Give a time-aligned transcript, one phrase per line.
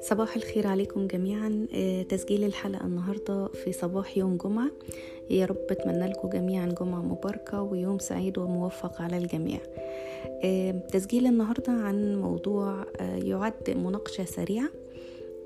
[0.00, 1.66] صباح الخير عليكم جميعا.
[1.74, 4.70] آه، تسجيل الحلقة النهاردة في صباح يوم جمعة.
[5.30, 9.58] يا رب اتمنى لكم جميعا جمعة مباركة ويوم سعيد وموفق على الجميع.
[10.44, 14.68] آه، تسجيل النهاردة عن موضوع آه، يعد مناقشة سريعة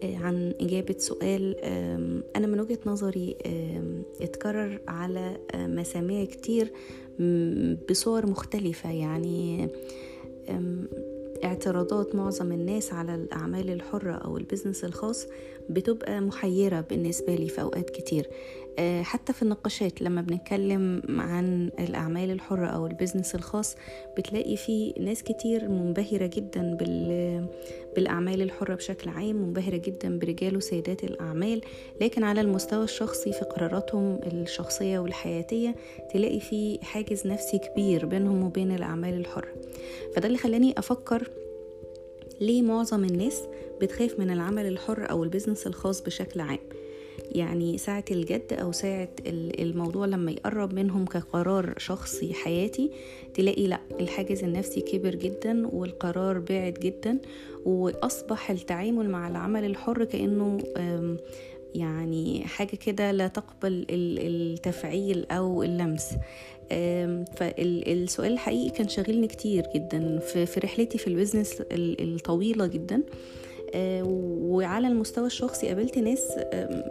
[0.02, 1.56] عن إجابة سؤال
[2.36, 3.36] أنا من وجهة نظري
[4.20, 6.72] اتكرر على مسامع كتير
[7.90, 9.68] بصور مختلفة يعني
[11.44, 15.26] اعتراضات معظم الناس على الأعمال الحرة أو ال business الخاص
[15.70, 18.26] بتبقى محيرة بالنسبة لي في أوقات كتير.
[19.02, 23.76] حتى في النقاشات لما بنتكلم عن الأعمال الحرة أو ال business الخاص
[24.16, 26.76] بتلاقي في ناس كتير منبهرة جدا
[27.96, 31.60] بالأعمال الحرة بشكل عام منبهرة جدا برجال وسيدات الأعمال.
[32.00, 35.74] لكن على المستوى الشخصي في قراراتهم الشخصية والحياتية
[36.12, 39.54] تلاقي في حاجز نفسي كبير بينهم وبين الأعمال الحرة.
[40.16, 41.30] فده اللي خلاني أفكر
[42.40, 43.42] ليه معظم الناس
[43.80, 46.58] بتخاف من العمل الحر أو البزنس الخاص بشكل عام.
[47.32, 52.90] يعني ساعة الجد أو ساعة الموضوع لما يقرب منهم كقرار شخصي حياتي
[53.34, 57.18] تلاقي لأ الحاجز النفسي كبر جدا والقرار بعد جدا
[57.64, 60.58] وأصبح التعامل مع العمل الحر كأنه
[61.74, 66.14] يعني حاجة كده لا تقبل التفعيل أو اللمس.
[67.36, 73.02] فالسؤال الحقيقي كان شاغلني كتير جدا في رحلتي في البيزنس الطويلة جدا.
[73.74, 76.32] وعلى المستوى الشخصي قابلت ناس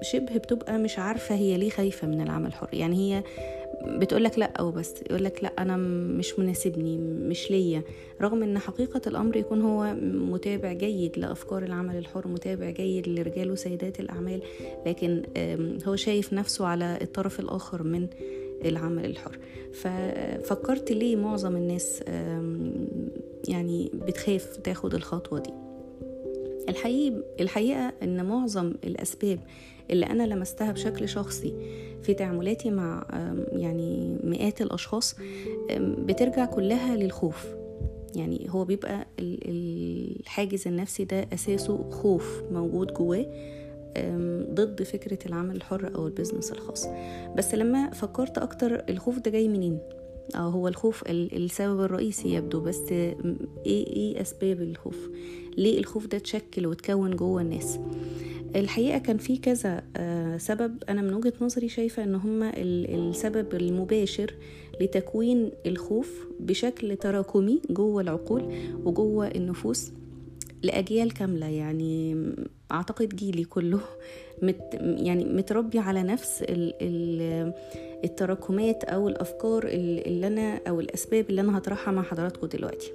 [0.02, 2.70] شبه بتبقى مش عارفة هي ليه خايفة من العمل الحر.
[2.73, 3.23] يعني هي
[3.88, 5.78] بتقولك لأ أو بس يقولك لأ أنا
[6.17, 7.81] مش مناسبني مش ليا.
[8.22, 14.00] رغم إن حقيقة الأمر يكون هو متابع جيد لأفكار العمل الحر متابع جيد لرجال وسيدات
[14.00, 14.42] الأعمال
[14.86, 15.23] لكن
[15.88, 18.08] هو شايف نفسه على الطرف الآخر من
[18.66, 19.39] العمل الحر.
[19.73, 22.03] ففكرت ليه معظم الناس
[23.48, 25.53] يعني بتخاف تاخد الخطوة دي؟
[26.70, 29.40] الحقيقة, الحقيقة إن معظم الأسباب
[29.92, 31.54] اللي أنا لمستها بشكل شخصي
[32.02, 33.05] في تعاملاتي مع
[33.52, 35.16] يعني مئات الأشخاص
[35.80, 37.48] بترجع كلها للخوف.
[38.16, 43.26] يعني هو بيبقى الحاجز النفسي ده أساسه خوف موجود جواه
[44.54, 46.88] ضد فكرة العمل الحر أو البزنس الخاص.
[47.38, 49.80] بس لما فكرت أكتر الخوف ده جاي منين؟
[50.36, 53.15] أو هو الخوف السبب الرئيسي يبدو بس إيه
[53.65, 55.10] إيه أسباب الخوف؟
[55.58, 57.80] ليه الخوف ده اتشكل وتكون جوه الناس؟
[58.55, 60.83] الحقيقة كان في كذا آه، سبب.
[60.89, 64.33] أنا من وجهة نظري شايفة إن هما السبب المباشر
[64.82, 68.44] لتكوين الخوف بشكل تراكمي جوه العقول
[68.86, 69.92] وجوه النفوس.
[70.64, 72.26] لأجيال كاملة يعني
[72.72, 73.80] أعتقد جيلي كله
[74.42, 77.54] مت يعني متربي على نفس ال ال
[78.04, 82.92] التراكمات أو الأفكار اللي أنا أو الأسباب اللي أنا هطرحها مع حضراتكم دلوقتي.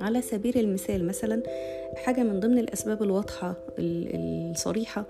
[0.00, 1.42] على سبيل المثال مثلا
[1.96, 5.04] حاجة من ضمن الأسباب الواضحة الصريحة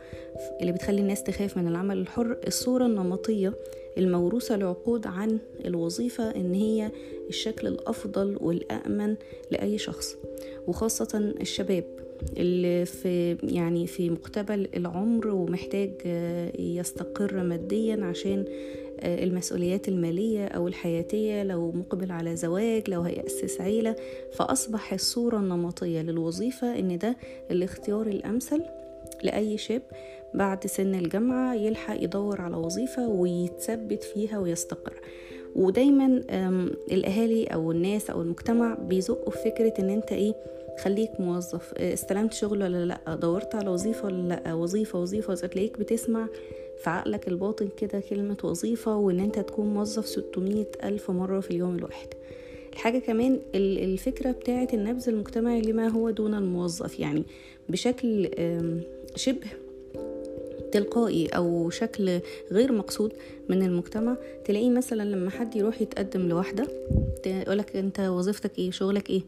[0.60, 3.52] اللي بتخلي الناس تخاف من العمل الحر الصورة النمطية
[3.98, 6.90] الموروثة لعقود عن الوظيفة إن هي
[7.28, 9.16] الشكل الأفضل والأأمن
[9.50, 10.16] لأي شخص
[10.66, 11.84] وخاصة الشباب
[12.36, 15.90] اللي في يعني في مقتبل العمر ومحتاج
[16.58, 18.44] يستقر ماديا عشان
[19.02, 23.96] المسؤوليات المالية أو الحياتية لو مقبل على زواج لو هيأسس عيلة
[24.32, 27.16] فأصبح الصورة النمطية للوظيفة إن ده
[27.50, 28.62] الاختيار الأمثل
[29.22, 29.82] لأي شاب.
[30.34, 35.00] بعد سن الجامعة يلحق يدور على وظيفة ويتثبت فيها ويستقر.
[35.56, 36.06] ودايما
[36.92, 40.34] الأهالي أو الناس أو المجتمع بيزقوا في فكرة إن أنت إيه
[40.82, 41.74] خليك موظف.
[41.74, 45.34] استلمت شغل ولا لأ؟ دورت على وظيفة ولا لأ؟ وظيفة وظيفة.
[45.34, 46.26] تلاقيك بتسمع
[46.82, 51.76] في عقلك الباطن كده كلمة وظيفة وإن أنت تكون موظف 600 ألف مرة في اليوم
[51.76, 52.08] الواحد.
[52.72, 57.00] الحاجة كمان الفكرة بتاعة النبذ المجتمعي لما هو دون الموظف.
[57.00, 57.24] يعني
[57.68, 58.30] بشكل
[59.16, 59.46] شبه
[60.72, 62.20] تلقائي أو شكل
[62.52, 63.12] غير مقصود
[63.48, 66.66] من المجتمع تلاقيه مثلا لما حد يروح يتقدم لواحدة
[67.26, 69.22] يقولك أنت وظيفتك إيه؟ شغلك إيه؟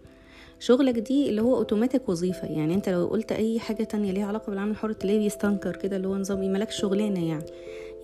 [0.61, 2.49] شغلك دي اللي هو اوتوماتيك وظيفة.
[2.49, 6.09] يعني أنت لو قلت أي حاجة تانية ليها علاقة بالعمل الحر تلاقيه بيستنكر كده اللي
[6.09, 7.44] هو نظام مالكش شغلانة يعني.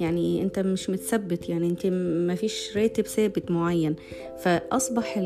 [0.00, 1.86] يعني انت مش متثبت يعني انت
[2.26, 3.96] ما فيش راتب ثابت معين.
[4.38, 5.18] فأصبح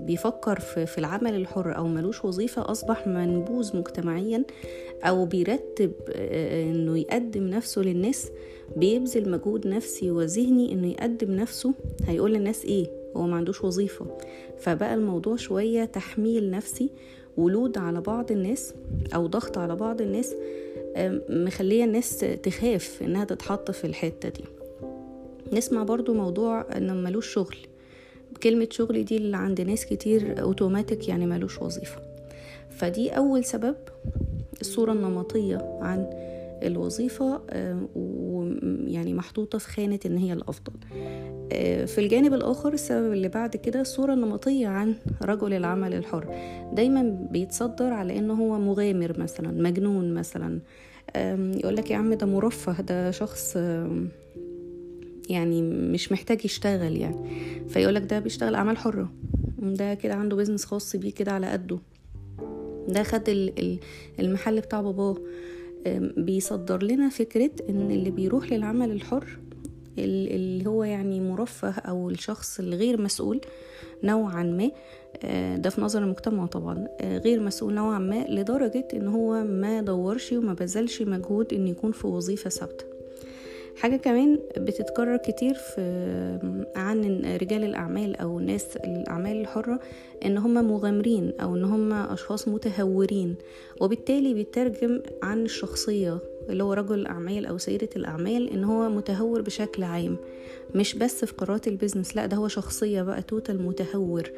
[0.00, 4.44] بيفكر في العمل الحر أو ملوش وظيفة أصبح منبوذ مجتمعيا
[5.04, 8.30] أو بيرتب إنه يقدم نفسه للناس.
[8.76, 11.74] بيبذل مجهود نفسي وذهني إنه يقدم نفسه.
[12.06, 12.86] هيقول للناس إيه؟
[13.16, 14.06] هو ما عندوش وظيفة.
[14.58, 16.90] فبقى الموضوع شوية تحميل نفسي
[17.36, 18.74] ولود على بعض الناس
[19.14, 20.34] أو ضغط على بعض الناس
[21.28, 24.44] مخلية الناس تخاف إنها تتحط في الحتة دي.
[25.52, 27.56] نسمع برضو موضوع إنه ملوش شغل.
[28.42, 32.00] كلمة شغل دي اللي عند ناس كتير اوتوماتيك يعني ملوش وظيفة.
[32.70, 33.76] فدي أول سبب
[34.60, 36.10] الصورة النمطية عن
[36.62, 37.40] الوظيفة
[37.94, 40.72] ويعني محطوطة في خانة إن هي الأفضل.
[40.92, 41.37] آه،
[41.86, 46.34] في الجانب الآخر السبب اللي بعد كده الصورة النمطية عن رجل العمل الحر.
[46.72, 50.60] دايما بيتصدر على إنه هو مغامر مثلا مجنون مثلا.
[51.56, 53.56] يقول لك يا عم ده مرفه ده شخص
[55.30, 57.16] يعني مش محتاج يشتغل يعني.
[57.68, 59.12] فيقول لك ده بيشتغل أعمال حرة.
[59.58, 61.78] ده كده عنده بيزنس خاص بيه كده على قده.
[62.88, 63.22] ده خد
[64.20, 65.16] المحل بتاع باباه.
[66.16, 69.38] بيصدر لنا فكرة إن اللي بيروح للعمل الحر
[70.04, 73.40] اللي هو يعني مرفه أو الشخص الغير مسؤول
[74.02, 74.70] نوعا ما
[75.24, 79.80] آه، ده في نظر المجتمع طبعا آه، غير مسؤول نوعا ما لدرجة إن هو ما
[79.80, 82.84] دورش وما بذلش مجهود إن يكون في وظيفة ثابتة.
[83.76, 85.80] حاجة كمان بتتكرر كتير في
[86.76, 89.80] عن رجال الأعمال أو ناس الأعمال الحرة
[90.24, 93.34] إن هم مغامرين أو إن هم أشخاص متهورين
[93.80, 96.18] وبالتالي بيترجم عن الشخصية
[96.48, 100.16] اللي هو رجل الأعمال أو سيدة الأعمال إن هو متهور بشكل عام.
[100.74, 104.30] مش بس في قرارات ال business لأ ده هو شخصية بقى total متهور.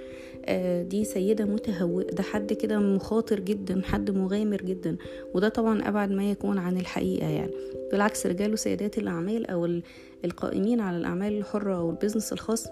[0.44, 4.96] آه دي سيدة متهور ده حد كده مخاطر جدا حد مغامر جدا.
[5.34, 7.52] وده طبعا أبعد ما يكون عن الحقيقة يعني.
[7.92, 9.80] بالعكس رجال وسيدات الأعمال أو
[10.24, 12.66] القائمين على الأعمال الحرة أو البيزنس الخاص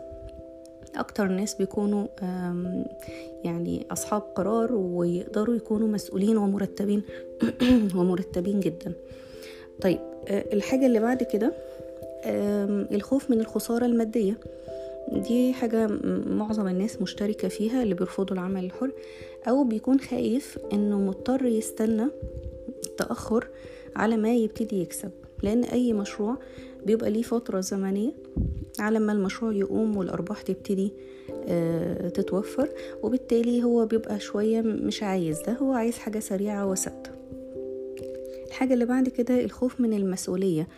[0.97, 2.07] أكتر ناس بيكونوا
[3.45, 7.03] يعني أصحاب قرار ويقدروا يكونوا مسؤولين ومرتبين
[7.97, 8.93] ومرتبين جدا.
[9.81, 9.99] طيب
[10.29, 11.53] آه، الحاجة اللي بعد كده
[12.93, 14.39] الخوف من الخسارة المادية.
[15.13, 15.87] دي حاجة
[16.27, 18.91] معظم الناس مشتركة فيها اللي بيرفضوا العمل الحر
[19.49, 22.05] أو بيكون خايف إنه مضطر يستنى
[22.99, 23.49] تأخر
[23.97, 25.11] على ما يبتدي يكسب.
[25.43, 26.37] لأن أي مشروع
[26.87, 28.13] بيبقى ليه فترة زمنية
[28.79, 30.93] على ما المشروع يقوم والأرباح تبتدي
[31.49, 32.69] آه، تتوفر
[33.03, 37.11] وبالتالي هو بيبقى شوية مش عايز ده هو عايز حاجة سريعة وثابتة.
[38.59, 40.69] الحاجة اللي بعد كده الخوف من المسؤولية.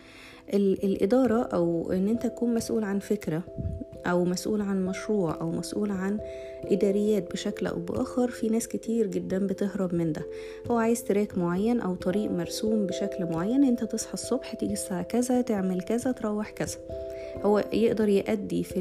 [0.53, 3.43] الإدارة أو إن أنت تكون مسؤول عن فكرة
[4.05, 6.19] أو مسؤول عن مشروع أو مسؤول عن
[6.65, 10.21] إداريات بشكل أو بآخر في ناس كتير جدا بتهرب من ده.
[10.71, 15.41] هو عايز تراك معين أو طريق مرسوم بشكل معين أنت تصحى الصبح تيجي الساعة كذا
[15.41, 16.77] تعمل كذا تروح كذا.
[17.43, 18.79] هو يقدر يأدي في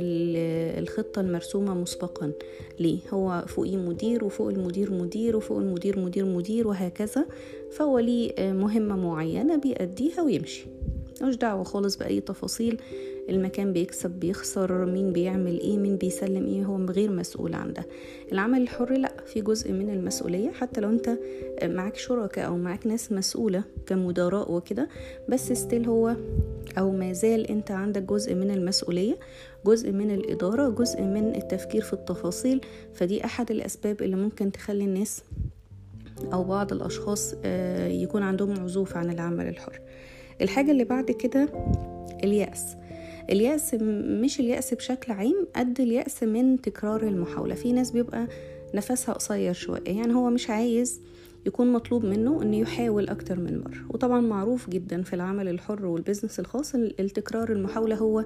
[0.78, 2.32] الخطة المرسومة مسبقا
[2.80, 2.98] ليه.
[3.10, 7.26] هو فوقيه مدير وفوق المدير مدير وفوق المدير مدير مدير وهكذا.
[7.72, 10.66] فهو ليه مهمة معينة بيأديها ويمشي.
[11.22, 12.80] مش دعوة خالص بأي تفاصيل.
[13.28, 17.86] المكان بيكسب بيخسر مين بيعمل إيه مين بيسلم إيه هو غير مسؤول عن ده.
[18.32, 20.50] العمل الحر لأ في جزء من المسؤولية.
[20.50, 21.18] حتى لو أنت
[21.64, 24.88] معاك شركاء أو معاك ناس مسؤولة كمدراء وكده
[25.28, 26.16] بس ستيل هو
[26.78, 29.18] أو ما زال أنت عندك جزء من المسؤولية
[29.66, 32.60] جزء من الإدارة جزء من التفكير في التفاصيل.
[32.94, 35.22] فدي أحد الأسباب اللي ممكن تخلي الناس
[36.32, 39.80] أو بعض الأشخاص آه، يكون عندهم عزوف عن العمل الحر.
[40.40, 41.48] الحاجة اللي بعد كده
[42.24, 42.76] اليأس.
[43.30, 43.74] اليأس
[44.22, 47.54] مش اليأس بشكل عام قد اليأس من تكرار المحاولة.
[47.54, 48.26] في ناس بيبقى
[48.74, 51.00] نفسها قصير شوية يعني هو مش عايز
[51.46, 53.86] يكون مطلوب منه إنه يحاول أكتر من مرة.
[53.90, 58.24] وطبعا معروف جدا في العمل الحر والبزنس الخاص التكرار المحاولة هو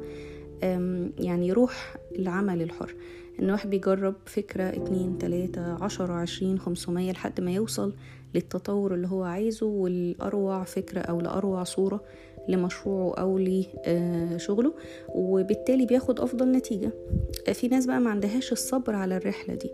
[1.19, 2.95] يعني روح العمل الحر.
[3.41, 7.95] إن واحد بيجرب فكرة اتنين تلاتة عشرة عشرين خمسمية لحد ما يوصل
[8.35, 12.01] للتطور اللي هو عايزه والأروع فكرة أو لأروع صورة
[12.49, 14.75] لمشروعه أو لشغله
[15.09, 16.91] وبالتالي بياخد أفضل نتيجة.
[17.53, 19.71] في ناس بقى ما عندهاش الصبر على الرحلة دي.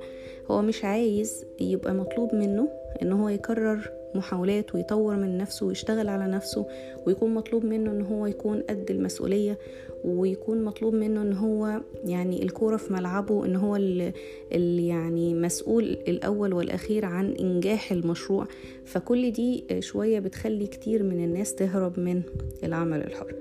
[0.51, 2.69] هو مش عايز يبقى مطلوب منه
[3.03, 6.67] إن هو يكرر محاولات ويطور من نفسه ويشتغل على نفسه
[7.07, 9.59] ويكون مطلوب منه إن هو يكون قد المسؤولية
[10.05, 16.53] ويكون مطلوب منه إن هو يعني الكورة في ملعبه إن هو اللي يعني مسؤول الأول
[16.53, 18.47] والأخير عن إنجاح المشروع.
[18.85, 22.23] فكل دي شوية بتخلي كتير من الناس تهرب من
[22.65, 23.35] العمل الحر.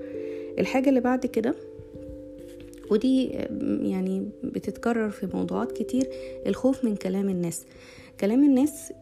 [0.58, 1.54] الحاجة اللي بعد كده
[2.90, 3.26] ودي
[3.82, 6.08] يعني بتتكرر في موضوعات كتير
[6.46, 7.64] الخوف من كلام الناس.
[8.20, 8.92] كلام الناس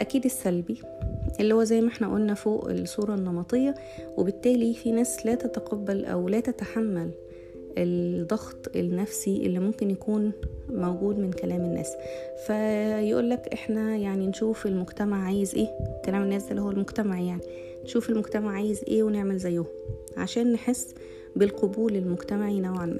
[0.00, 0.80] أكيد السلبي
[1.40, 3.74] اللي هو زي ما إحنا قلنا فوق الصورة النمطية
[4.16, 7.10] وبالتالي في ناس لا تتقبل أو لا تتحمل
[7.78, 10.32] الضغط النفسي اللي ممكن يكون
[10.70, 11.92] موجود من كلام الناس.
[12.46, 15.68] فيقول لك إحنا يعني نشوف المجتمع عايز إيه
[16.04, 17.40] كلام الناس ده اللي هو المجتمع يعني
[17.84, 19.64] نشوف المجتمع عايز إيه ونعمل زيه
[20.16, 20.94] عشان نحس
[21.36, 22.98] بالقبول المجتمعي نوعا ما.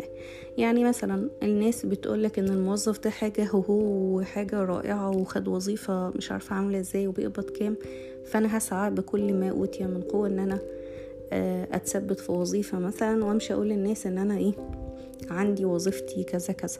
[0.59, 6.57] يعني مثلا الناس بتقولك إن الموظف ده حاجة هو حاجة رائعة وخد وظيفة مش عارفة
[6.57, 7.76] عاملة إزاي وبيقبض كام
[8.25, 10.59] فأنا هسعى بكل ما أوتي من قوة إن أنا
[11.33, 14.53] آه، أتثبت في وظيفة مثلا وأمشي أقول للناس إن أنا إيه
[15.31, 16.79] عندي وظيفتي كذا كذا.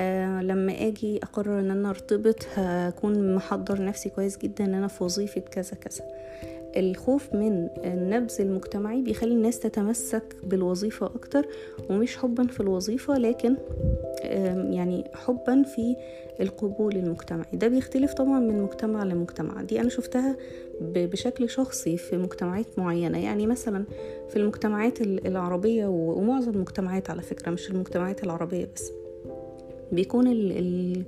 [0.00, 5.04] آه لما آجي أقرر إن أنا أرتبط هكون محضر نفسي كويس جدا إن أنا في
[5.04, 6.04] وظيفة كذا كذا.
[6.76, 11.46] الخوف من النبذ المجتمعي بيخلي الناس تتمسك بالوظيفة أكتر
[11.90, 13.56] ومش حبا في الوظيفة لكن
[14.70, 15.96] يعني حبا في
[16.40, 17.56] القبول المجتمعي.
[17.56, 19.62] ده بيختلف طبعا من مجتمع لمجتمع.
[19.62, 20.36] دي أنا شفتها
[20.80, 23.24] بشكل شخصي في مجتمعات معينة.
[23.24, 23.84] يعني مثلا
[24.28, 28.92] في المجتمعات العربية ومعظم المجتمعات على فكرة مش المجتمعات العربية بس.
[29.92, 31.02] بيكون ال ال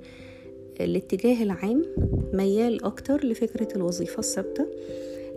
[0.81, 1.85] الاتجاه العام
[2.33, 4.67] ميال أكتر لفكرة الوظيفة الثابتة.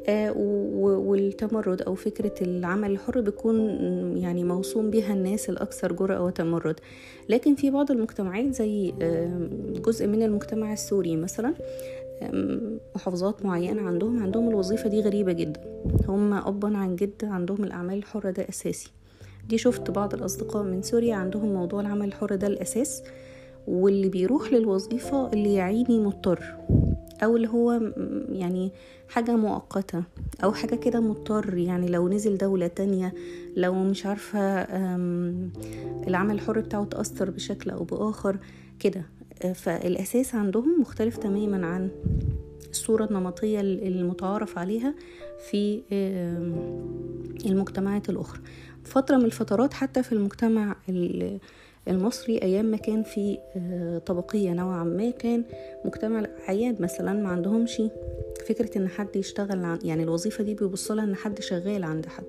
[0.08, 3.58] والتمرد أو فكرة العمل الحر بيكون
[4.16, 6.80] يعني موصوم بها الناس الأكثر جرأة وتمرد.
[7.28, 8.92] لكن في بعض المجتمعات زي
[9.84, 11.54] جزء من المجتمع السوري مثلا
[12.94, 15.60] محافظات معينة عندهم عندهم الوظيفة دي غريبة جدا.
[16.08, 18.90] هم أبا عن جد عندهم الأعمال الحرة ده أساسي.
[19.48, 23.02] دي شفت بعض الأصدقاء من سوريا عندهم موضوع العمل الحر ده الأساس
[23.68, 26.44] واللي بيروح للوظيفة اللي يعيني مضطر.
[27.24, 27.80] أو اللي هو
[28.32, 28.72] يعني
[29.08, 30.02] حاجة مؤقتة
[30.44, 31.58] أو حاجة كده مضطر.
[31.58, 33.14] يعني لو نزل دولة تانية
[33.56, 34.38] لو مش عارفة
[36.08, 38.38] العمل الحر بتاعه تأثر بشكل أو بآخر
[38.78, 39.02] كده.
[39.54, 41.90] فالأساس عندهم مختلف تماما عن
[42.70, 44.94] الصورة النمطية المتعارف عليها
[45.50, 45.82] في
[47.46, 48.40] المجتمعات الأخرى.
[48.84, 50.76] فترة من الفترات حتى في المجتمع
[51.88, 55.44] المصري أيام ما كان في آه، طبقية نوعا ما كان
[55.84, 57.82] مجتمع الأعياد مثلا ما عندهمش
[58.48, 62.24] فكرة إن حد يشتغل يعني الوظيفة دي بيبصلها إن حد شغال عند حد.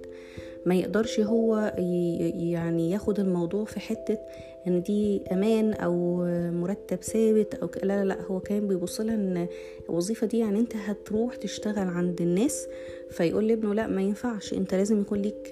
[0.66, 4.18] ما يقدرش هو يعني ياخد الموضوع في حتة
[4.68, 9.48] إن دي أمان أو مرتب ثابت أو لا لا لا هو كان بيبص لها إن
[9.90, 12.68] الوظيفة دي يعني أنت هتروح تشتغل عند الناس
[13.12, 15.50] فيقول لابنه لا ما ينفعش أنت لازم يكون ليك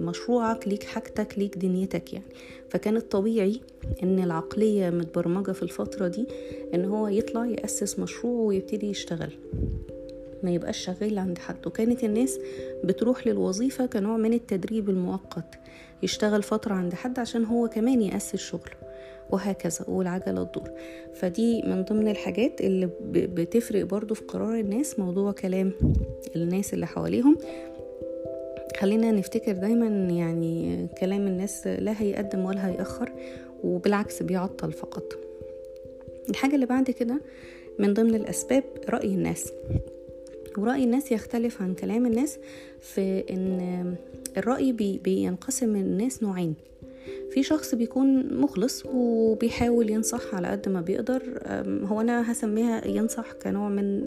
[0.00, 2.26] مشروعك ليك حاجتك ليك دنيتك يعني.
[2.68, 3.60] فكان الطبيعي
[4.02, 6.26] إن العقلية متبرمجة في الفترة دي
[6.74, 9.32] إن هو يطلع يأسس مشروعه ويبتدي يشتغل.
[10.42, 11.66] ما يبقاش شغال عند حد.
[11.66, 12.38] وكانت الناس
[12.84, 15.58] بتروح للوظيفة كنوع من التدريب المؤقت.
[16.02, 18.70] يشتغل فترة عند حد عشان هو كمان يأسس شغل
[19.30, 20.70] وهكذا والعجلة تدور.
[21.14, 25.72] فدي من ضمن الحاجات اللي بتفرق برضو في قرار الناس موضوع كلام
[26.36, 27.38] الناس اللي حواليهم.
[28.80, 33.12] خلينا نفتكر دايما يعني كلام الناس لا هيقدم ولا هيأخر
[33.64, 35.18] وبالعكس بيعطل فقط.
[36.30, 37.20] الحاجة اللي بعد كده
[37.78, 39.52] من ضمن الأسباب رأي الناس.
[40.58, 42.38] ورأي الناس يختلف عن كلام الناس
[42.80, 43.94] في إن
[44.36, 46.54] الرأي بي بينقسم الناس نوعين.
[47.30, 51.22] في شخص بيكون مخلص وبيحاول ينصح على قد ما بيقدر
[51.84, 54.06] هو أنا هسميها ينصح كنوع من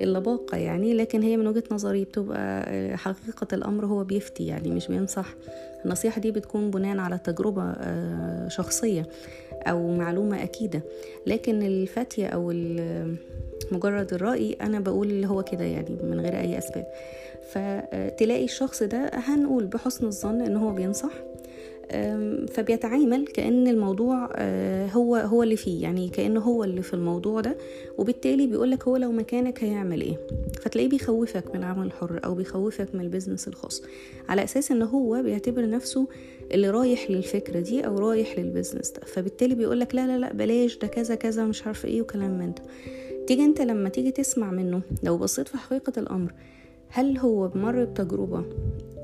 [0.00, 2.66] اللباقة يعني لكن هي من وجهة نظري بتبقى
[2.98, 5.34] حقيقة الأمر هو بيفتي يعني مش بينصح.
[5.84, 9.06] النصيحة دي بتكون بناء على تجربة آه، شخصية
[9.66, 10.80] أو معلومة أكيدة.
[11.26, 12.52] لكن الفتية أو
[13.72, 16.86] مجرد الرأي أنا بقول هو كده يعني من غير أي أسباب.
[17.52, 21.12] فتلاقي الشخص ده هنقول بحسن الظن إن هو بينصح
[22.50, 27.56] فبيتعامل كأن الموضوع آه، هو هو اللي فيه يعني كأنه هو اللي في الموضوع ده
[27.98, 30.16] وبالتالي بيقولك هو لو مكانك هيعمل إيه؟
[30.60, 33.82] فتلاقيه بيخوفك من العمل الحر أو بيخوفك من ال business الخاص
[34.28, 36.08] على أساس إن هو بيعتبر نفسه
[36.52, 40.78] اللي رايح للفكرة دي أو رايح لل business ده فبالتالي بيقولك لا لا لا بلاش
[40.78, 42.62] ده كذا كذا مش عارفة إيه وكلام من ده.
[43.26, 46.32] تيجي أنت لما تيجي تسمع منه لو بصيت في حقيقة الأمر
[46.88, 48.44] هل هو مر بتجربة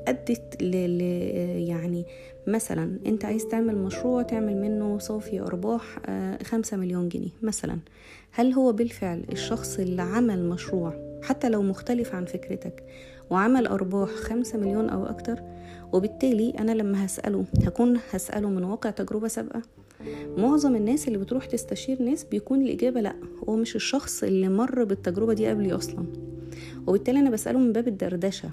[0.07, 0.75] أدت ل...
[1.69, 2.05] يعني
[2.47, 7.77] مثلا أنت عايز تعمل مشروع تعمل منه صافي أرباح آه، خمسة مليون جنيه مثلا
[8.31, 12.83] هل هو بالفعل الشخص اللي عمل مشروع حتى لو مختلف عن فكرتك
[13.29, 15.41] وعمل أرباح خمسة مليون أو أكتر؟
[15.93, 19.61] وبالتالي أنا لما هسأله هكون هسأله من واقع تجربة سابقة؟
[20.37, 23.15] معظم الناس اللي بتروح تستشير ناس بيكون الإجابة لأ
[23.49, 26.05] هو مش الشخص اللي مر بالتجربة دي قبلي أصلا.
[26.87, 28.49] وبالتالي أنا بسأله من باب الدردشة.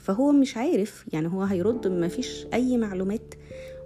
[0.00, 3.34] فهو مش عارف يعني هو هيرد مفيش أي معلومات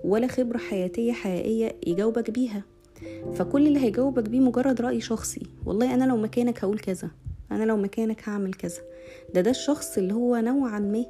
[0.05, 2.63] ولا خبرة حياتية حقيقية يجاوبك بيها.
[3.35, 5.43] فكل اللي هيجاوبك بيه مجرد رأي شخصي.
[5.67, 7.11] والله أنا لو مكانك هقول كذا.
[7.53, 8.81] أنا لو مكانك هعمل كذا.
[9.35, 11.05] ده ده الشخص اللي هو نوعا ما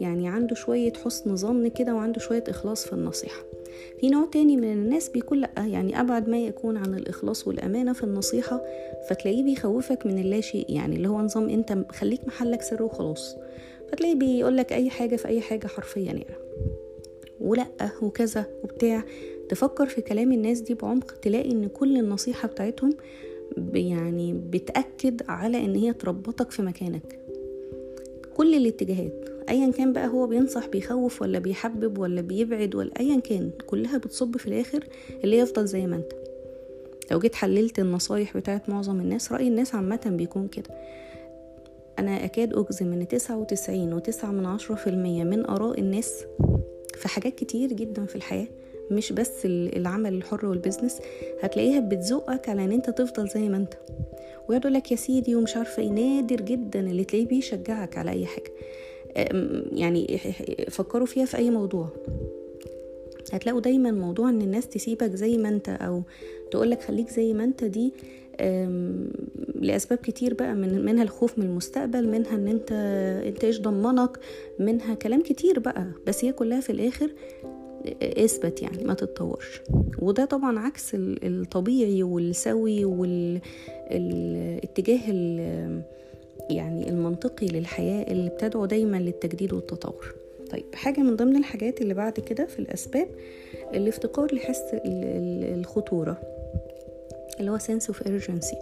[0.00, 3.42] يعني عنده شوية حسن ظن كده وعنده شوية إخلاص في النصيحة.
[4.00, 8.04] في نوع تاني من الناس بيكون لأ يعني أبعد ما يكون عن الإخلاص والأمانة في
[8.04, 8.62] النصيحة
[9.10, 13.36] فتلاقيه بيخوفك من اللا شيء يعني اللي هو نظام أنت خليك محلك سر وخلاص.
[13.88, 16.26] فتلاقيه بيقولك أي حاجة في أي حاجة حرفيا يعني.
[17.40, 17.66] ولأ
[18.02, 19.04] وكذا وبتاع.
[19.48, 22.90] تفكر في كلام الناس دي بعمق تلاقي إن كل النصيحة بتاعتهم
[23.74, 27.18] يعني بتأكد على إن هي تربطك في مكانك.
[28.36, 29.31] كل الاتجاهات.
[29.52, 34.36] ايا كان بقى هو بينصح بيخوف ولا بيحبب ولا بيبعد ولا ايا كان كلها بتصب
[34.36, 34.84] في الآخر
[35.24, 36.12] اللي يفضل زي ما أنت.
[37.10, 40.70] لو جيت حللت النصايح بتاعت معظم الناس رأي الناس عامة بيكون كده.
[41.98, 46.24] أنا أكاد أجزم إن تسعة وتسعين وتسعة من عشرة في المية من آراء الناس
[46.94, 48.46] في حاجات كتير جدا في الحياة
[48.90, 50.98] مش بس العمل الحر والبزنس
[51.42, 53.74] هتلاقيها بتزقك على إن أنت تفضل زي ما أنت.
[54.48, 58.50] ويقعد لك يا سيدي ومش عارفة إيه نادر جدا اللي تلاقيه بيشجعك على أي حاجة.
[59.72, 60.18] يعني
[60.70, 61.88] فكروا فيها في أي موضوع.
[63.32, 66.02] هتلاقوا دايما موضوع إن الناس تسيبك زي ما أنت أو
[66.50, 67.92] تقولك خليك زي ما أنت دي
[69.60, 72.72] لأسباب كتير بقى من منها الخوف من المستقبل منها إن أنت
[73.26, 74.18] أنت إيش ضمنك
[74.58, 77.10] منها كلام كتير بقى بس هي كلها في الآخر
[78.02, 79.60] إثبت يعني ما تتطورش.
[79.98, 82.84] وده طبعا عكس الطبيعي والسوي
[83.90, 85.00] والاتجاه
[86.50, 90.14] يعني المنطقي للحياة اللي بتدعو دايما للتجديد والتطور.
[90.50, 93.08] طيب حاجة من ضمن الحاجات اللي بعد كده في الأسباب
[93.74, 96.20] الافتقار لحس الخطورة
[97.40, 98.56] اللي هو sense of urgency.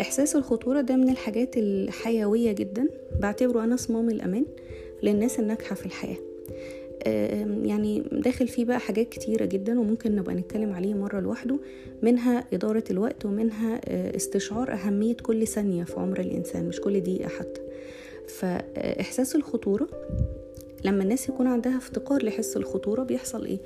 [0.00, 2.88] إحساس الخطورة ده من الحاجات الحيوية جدا
[3.20, 4.44] بعتبره أنا صمام الأمان
[5.02, 6.16] للناس الناجحة في الحياة.
[7.64, 11.58] يعني داخل فيه بقى حاجات كتيرة جدا وممكن نبقى نتكلم عليه مرة لوحده
[12.02, 13.80] منها إدارة الوقت ومنها
[14.16, 17.60] استشعار أهمية كل ثانية في عمر الإنسان مش كل دقيقة حتى.
[18.28, 19.88] فإحساس الخطورة
[20.84, 23.58] لما الناس يكون عندها افتقار لحس الخطورة بيحصل إيه؟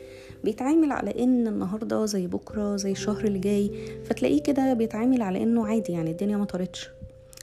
[0.45, 3.71] بيتعامل على إن النهاردة زي بكرة زي الشهر اللي جاي
[4.05, 6.91] فتلاقيه كده بيتعامل على إنه عادي يعني الدنيا ما طارتش.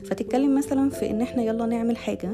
[0.03, 2.29] فتتكلم مثلا في إن إحنا يلا نعمل حاجة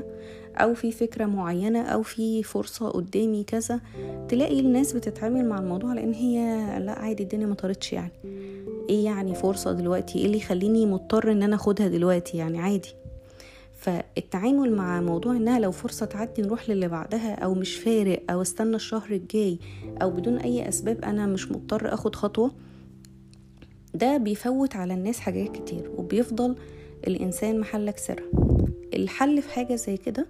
[0.56, 3.82] أو في فكرة معينة أو في فرصة قدامي كذا
[4.30, 6.40] تلاقي الناس بتتعامل مع الموضوع لأن هي
[6.80, 8.12] لا عادي الدنيا ما طارتش يعني.
[8.90, 12.90] إيه يعني فرصة دلوقتي؟ إيه اللي يخليني مضطر إن أنا أخدها دلوقتي يعني؟ عادي.
[13.78, 18.76] فالتعامل مع موضوع إنها لو فرصة تعدي نروح للي بعدها أو مش فارق أو أستنى
[18.76, 19.60] الشهر الجاي
[20.02, 22.52] أو بدون أي أسباب أنا مش مضطر أخد خطوة
[23.94, 26.56] ده بيفوت على الناس حاجات كتير وبيفضل
[27.08, 28.24] الإنسان محلك سر
[28.96, 30.28] الحل في حاجة زي كده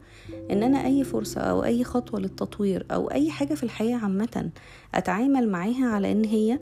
[0.52, 4.50] إن أنا أي فرصة أو أي خطوة للتطوير أو أي حاجة في الحياة عامة
[4.96, 6.60] أتعامل معاها على إن هي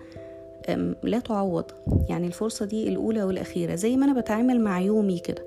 [1.04, 1.66] لا تعوض.
[2.10, 3.76] يعني الفرصة دي الأولى والأخيرة.
[3.76, 5.44] زي ما أنا بتعامل مع يومي كده.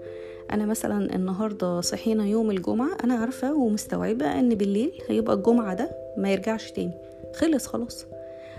[0.53, 6.33] أنا مثلا النهاردة صحينا يوم الجمعة أنا عارفة ومستوعبة أن بالليل هيبقى الجمعة ده ما
[6.33, 6.93] يرجعش تاني.
[7.35, 8.07] خلص خلاص.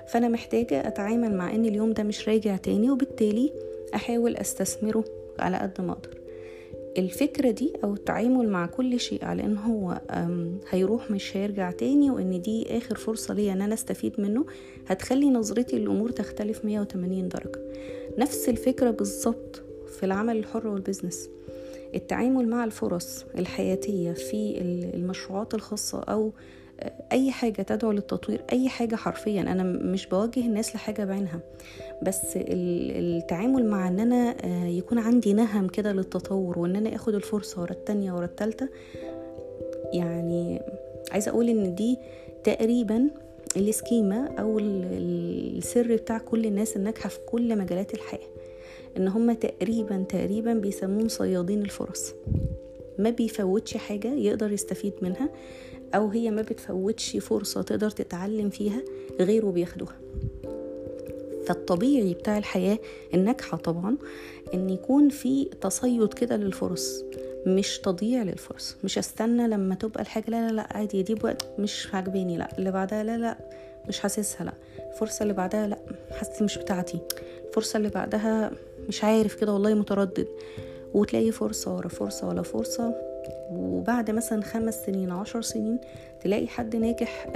[0.08, 3.54] فأنا محتاجة أتعامل مع أن اليوم ده مش راجع تاني وبالتالي
[3.96, 5.04] أحاول أستثمره
[5.40, 6.16] على قد ما أقدر.
[6.98, 10.02] الفكرة دي أو التعامل مع كل شيء على إن هو
[10.70, 14.46] هيروح مش هيرجع تاني وإن دي آخر فرصة ليا إن أنا أستفيد منه
[14.88, 17.60] هتخلي نظرتي للأمور تختلف 180 درجة.
[18.18, 19.62] نفس الفكرة بالظبط
[19.98, 21.30] في العمل الحر والبزنس
[21.96, 24.58] التعامل مع الفرص الحياتية في
[24.94, 26.32] المشروعات الخاصة أو
[27.12, 31.40] أي حاجة تدعو للتطوير أي حاجة حرفيا أنا مش بوجه الناس لحاجة بعينها.
[32.02, 34.36] بس التعامل مع إن أنا
[34.68, 38.70] يكون عندي نهم كده للتطور وإن أنا آخد الفرصة ورا التانية ورا التالتة
[39.94, 40.62] يعني
[41.12, 41.98] عايزة أقول إن دي
[42.44, 43.10] تقريبا
[43.58, 48.28] السكيمة أو السر بتاع كل الناس الناجحة في كل مجالات الحياة.
[48.98, 52.13] إن هم تقريبا تقريبا بيسموهم صيادين الفرص.
[52.98, 55.30] ما بيفوتش حاجة يقدر يستفيد منها.
[55.95, 58.82] أو هي ما بتفوتش فرصة تقدر تتعلم فيها
[59.19, 59.95] غيره بياخدوها.
[61.47, 62.80] فالطبيعي بتاع الحياة
[63.13, 63.97] الناجحة طبعا
[64.54, 67.04] إن يكون في تصيد كده للفرص
[67.45, 71.88] مش تضييع للفرص مش أستنى لما تبقى الحاجة لا لا لا عادي دي بوقت مش
[71.93, 73.38] عاجباني لا اللي بعدها لا لا
[73.88, 74.54] مش حاسسها لا
[74.93, 75.78] الفرصة اللي بعدها لا
[76.12, 77.00] حاسة مش بتاعتي
[77.47, 78.52] الفرصة اللي بعدها
[78.88, 80.28] مش عارف كده والله متردد
[80.93, 82.95] وتلاقي فرصة ورا فرصة ولا فرصة
[83.52, 85.78] وبعد مثلا خمس سنين عشر سنين
[86.24, 87.28] تلاقي حد ناجح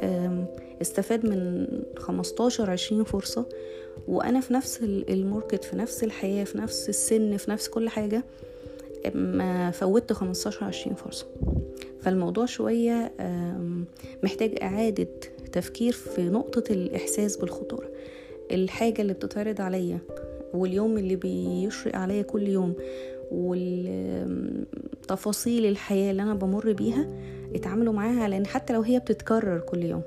[0.82, 3.46] استفاد من خمستاشر عشرين فرصة.
[4.08, 8.24] وأنا في نفس الماركت في نفس الحياة في نفس السن في نفس كل حاجة
[9.16, 11.26] ما فوتت خمستاشر عشرين فرصة.
[12.02, 13.12] فالموضوع شوية
[14.24, 15.08] محتاج إعادة
[15.52, 17.88] تفكير في نقطة الإحساس بالخطورة.
[18.52, 20.00] الحاجة اللي بتتعرض عليا
[20.54, 22.74] واليوم اللي بيشرق عليا كل يوم
[25.02, 27.08] والتفاصيل الحياة اللي أنا بمر بيها
[27.56, 30.02] اتعاملوا معاها لأن حتى لو هي بتتكرر كل يوم.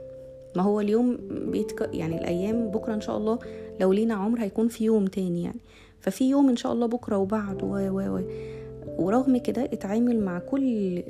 [0.56, 1.90] ما هو اليوم بيتك...
[1.92, 3.38] يعني الأيام بكرة إن شاء الله
[3.80, 5.60] لو لينا عمر هيكون في يوم تاني يعني.
[6.00, 8.20] ففي يوم إن شاء الله بكرة وبعد و و و
[8.98, 11.02] ورغم كده اتعامل مع كل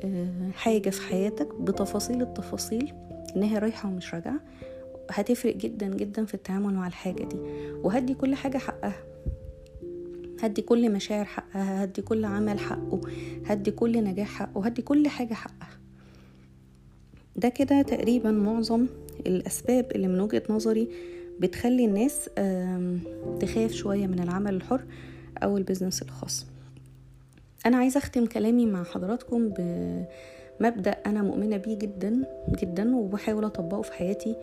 [0.55, 2.93] حاجة في حياتك بتفاصيل التفاصيل
[3.37, 4.41] إنها رايحة ومش راجعة
[5.11, 7.37] هتفرق جدا جدا في التعامل مع الحاجة دي.
[7.83, 8.95] وهدي كل حاجة حقها.
[10.43, 13.01] هدي كل مشاعر حقها هدي كل عمل حقه
[13.47, 15.69] هدي كل نجاح حقه هدي كل حاجة حقها.
[17.37, 18.87] ده كده تقريبا معظم
[19.27, 20.89] الأسباب اللي من وجهة نظري
[21.41, 22.25] بتخلي الناس
[23.41, 24.85] تخاف شوية من العمل الحر
[25.43, 26.47] أو البزنس الخاص.
[27.67, 32.25] أنا عايزة أختم كلامي مع حضراتكم بمبدأ أنا مؤمنة بيه جدا
[32.59, 34.37] جدا وبحاول أطبقه في حياتي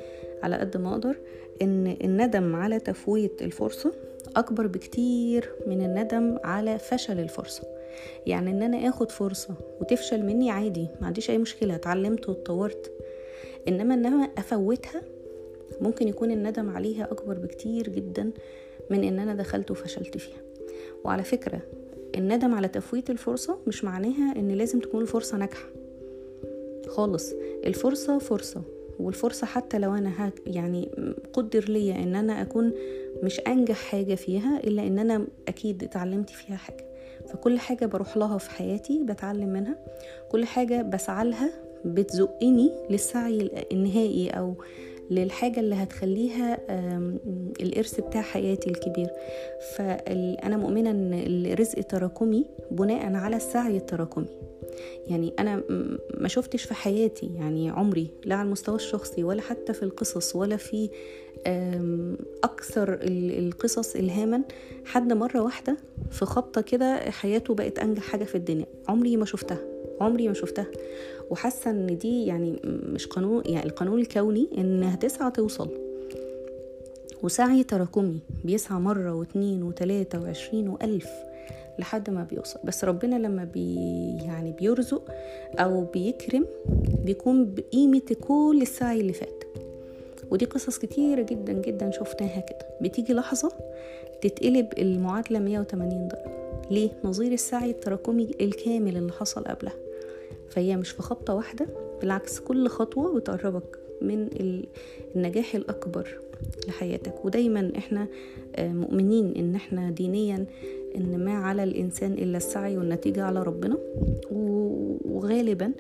[0.43, 1.17] على قد ما أقدر
[1.62, 3.93] إن الندم على تفويت الفرصة
[4.36, 7.63] أكبر بكتير من الندم على فشل الفرصة.
[8.28, 12.91] يعني إن أنا آخد فرصة وتفشل مني عادي ما عنديش أي مشكلة اتعلمت واتطورت.
[13.67, 15.02] إنما إنما أفوتها
[15.82, 18.32] ممكن يكون الندم عليها أكبر بكتير جدا
[18.89, 20.41] من إن أنا دخلت وفشلت فيها.
[21.04, 21.62] وعلى فكرة
[22.15, 25.70] الندم على تفويت الفرصة مش معناها إن لازم تكون الفرصة ناجحة.
[26.88, 27.34] خالص
[27.65, 28.62] الفرصة فرصة
[29.00, 30.91] والفرصة حتى لو أنا يعني
[31.34, 32.74] قدر ليا إن أنا أكون
[33.23, 36.86] مش أنجح حاجة فيها إلا إن أنا أكيد اتعلمت فيها حاجة.
[37.27, 39.77] فكل حاجة بروح لها في حياتي بتعلم منها.
[40.31, 41.49] كل حاجة بسعى لها
[41.86, 44.53] بتزقني للسعي النهائي أو
[45.12, 46.60] للحاجة اللي هتخليها
[47.62, 49.10] الإرث بتاع حياتي الكبير.
[49.75, 54.27] فأنا مؤمنة أن الرزق تراكمي بناء على السعي التراكمي.
[55.07, 55.63] يعني أنا
[56.17, 60.57] ما شفتش في حياتي يعني عمري لا على المستوى الشخصي ولا حتى في القصص ولا
[60.57, 60.89] في
[62.43, 64.41] أكثر القصص إلهاما.
[64.86, 65.77] حد مرة واحدة
[66.12, 68.65] في خبطة كده حياته بقت أنجح حاجة في الدنيا.
[68.88, 69.58] عمري ما شفتها.
[70.01, 70.67] عمري ما شفتها.
[71.30, 75.69] وحاسة إن دي يعني مش قانون يعني القانون الكوني إن هتسعى توصل.
[77.23, 81.10] وسعي تراكمي بيسعى مرة واتنين وتلاتة وعشرين وألف
[81.80, 82.60] لحد ما بيوصل.
[82.63, 83.75] بس ربنا لما بي
[84.25, 85.12] يعني بيرزق
[85.60, 86.45] أو بيكرم
[87.06, 89.43] بيكون بقيمة كل السعي اللي فات.
[90.32, 92.67] ودي قصص كتيرة جدا جدا شفناها كده.
[92.82, 93.52] بتيجي لحظة
[94.22, 96.32] تتقلب المعادلة 180 درجة.
[96.72, 99.74] ليه؟ نظير السعي التراكمي الكامل اللي حصل قبلها.
[100.50, 101.67] فهي مش في خبطة واحدة
[102.02, 104.30] بالعكس كل خطوة بتقربك من
[105.15, 106.20] النجاح الأكبر
[106.67, 107.26] لحياتك.
[107.26, 108.08] ودايما إحنا
[108.56, 110.46] آه، مؤمنين إن إحنا دينيا
[110.96, 113.78] إن ما على الإنسان إلا السعي والنتيجة على ربنا.
[115.06, 115.72] وغالبا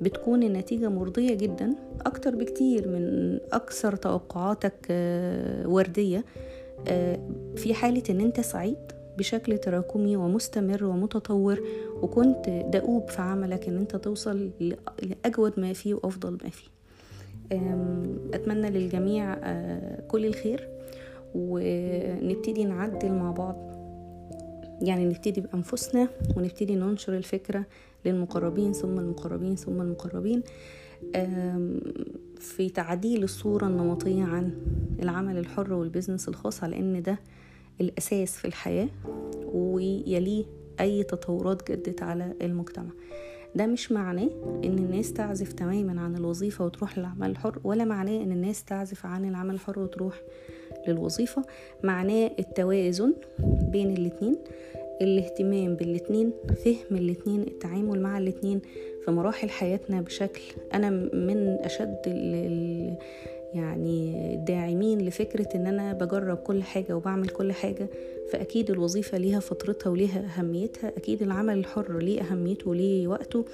[0.00, 1.74] بتكون النتيجة مرضية جدا
[2.06, 6.24] أكتر بكتير من أكثر توقعاتك آه، وردية.
[6.88, 7.18] آه،
[7.56, 8.76] في حالة إن أنت سعيد
[9.18, 11.60] بشكل تراكمي ومستمر ومتطور
[12.02, 14.50] وكنت دؤوب في عملك إن أنت توصل
[15.02, 16.68] لأجود ما فيه وأفضل ما فيه.
[18.34, 20.68] أتمنى للجميع آه، كل الخير
[21.34, 23.70] ونبتدي نعدل مع بعض.
[24.82, 27.64] يعني نبتدي بأنفسنا ونبتدي ننشر الفكرة
[28.04, 30.42] للمقربين ثم المقربين ثم المقربين.
[32.38, 34.52] في تعديل الصورة النمطية عن
[35.02, 37.18] العمل الحر والبزنس الخاص على إن ده
[37.80, 38.88] الأساس في الحياة
[39.52, 40.44] ويليه
[40.80, 42.90] أي تطورات جدت على المجتمع.
[43.54, 44.30] ده مش معناه
[44.64, 49.28] إن الناس تعزف تماما عن الوظيفة وتروح للعمل الحر ولا معناه إن الناس تعزف عن
[49.28, 50.20] العمل الحر وتروح
[50.88, 51.44] للوظيفة.
[51.84, 53.14] معناه التوازن
[53.72, 54.36] بين الاتنين.
[55.02, 56.32] الاهتمام بالاتنين
[56.64, 58.60] فهم الاتنين التعامل مع الاتنين
[59.04, 60.40] في مراحل حياتنا بشكل
[60.74, 61.96] أنا من أشد
[63.54, 67.88] يعني داعمين لفكرة إن أنا بجرب كل حاجة وبعمل كل حاجة
[68.32, 73.44] فأكيد الوظيفة ليها فترتها وليها أهميتها أكيد العمل الحر ليه أهميته وليه وقته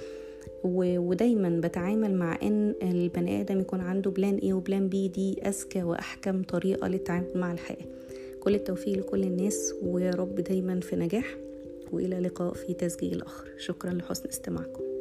[0.64, 5.82] ودايما بتعامل مع إن البني آدم يكون عنده plan A و plan B دي أذكى
[5.82, 7.86] وأحكم طريقة للتعامل مع الحياة.
[8.46, 11.36] كل التوفيق لكل الناس ويا رب دايما في نجاح
[11.92, 14.95] وإلى لقاء في تسجيل اخر شكرا لحسن استماعكم.